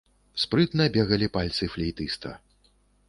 Спрытна 0.43 0.87
бегалі 0.95 1.27
пальцы 1.37 1.63
флейтыста. 1.75 2.29